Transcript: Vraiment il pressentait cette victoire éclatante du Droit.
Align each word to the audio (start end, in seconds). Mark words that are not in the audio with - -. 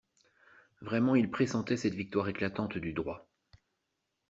Vraiment 0.81 1.13
il 1.13 1.29
pressentait 1.29 1.77
cette 1.77 1.93
victoire 1.93 2.27
éclatante 2.27 2.75
du 2.79 2.91
Droit. 2.91 3.29